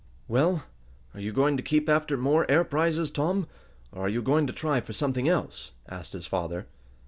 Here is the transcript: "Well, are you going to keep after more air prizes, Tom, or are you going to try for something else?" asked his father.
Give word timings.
"Well, 0.27 0.63
are 1.13 1.19
you 1.19 1.31
going 1.31 1.57
to 1.57 1.61
keep 1.61 1.87
after 1.87 2.17
more 2.17 2.49
air 2.49 2.63
prizes, 2.63 3.11
Tom, 3.11 3.45
or 3.91 4.07
are 4.07 4.09
you 4.09 4.23
going 4.23 4.47
to 4.47 4.53
try 4.53 4.81
for 4.81 4.93
something 4.93 5.29
else?" 5.29 5.73
asked 5.87 6.13
his 6.13 6.25
father. 6.25 6.65